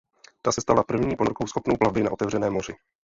Ta 0.41 0.51
se 0.51 0.61
stala 0.61 0.83
první 0.83 1.15
ponorkou 1.15 1.47
schopnou 1.47 1.75
plavby 1.77 2.03
na 2.03 2.11
otevřeném 2.11 2.53
moři. 2.53 2.73